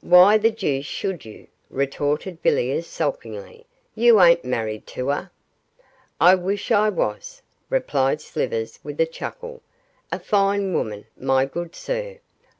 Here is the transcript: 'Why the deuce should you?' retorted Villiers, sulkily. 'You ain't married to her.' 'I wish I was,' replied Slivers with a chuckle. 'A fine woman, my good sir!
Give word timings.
'Why 0.00 0.38
the 0.38 0.52
deuce 0.52 0.86
should 0.86 1.24
you?' 1.24 1.48
retorted 1.68 2.40
Villiers, 2.40 2.86
sulkily. 2.86 3.66
'You 3.96 4.20
ain't 4.22 4.44
married 4.44 4.86
to 4.94 5.08
her.' 5.08 5.32
'I 6.20 6.36
wish 6.36 6.70
I 6.70 6.88
was,' 6.88 7.42
replied 7.68 8.20
Slivers 8.20 8.78
with 8.84 9.00
a 9.00 9.06
chuckle. 9.06 9.60
'A 10.12 10.20
fine 10.20 10.72
woman, 10.72 11.06
my 11.16 11.46
good 11.46 11.74
sir! 11.74 12.20